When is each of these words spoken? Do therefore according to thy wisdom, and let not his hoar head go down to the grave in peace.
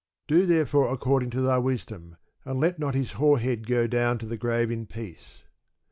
Do 0.27 0.47
therefore 0.47 0.91
according 0.91 1.29
to 1.29 1.41
thy 1.41 1.59
wisdom, 1.59 2.15
and 2.43 2.59
let 2.59 2.79
not 2.79 2.95
his 2.95 3.11
hoar 3.11 3.37
head 3.37 3.67
go 3.67 3.85
down 3.85 4.17
to 4.17 4.25
the 4.25 4.35
grave 4.35 4.71
in 4.71 4.87
peace. 4.87 5.43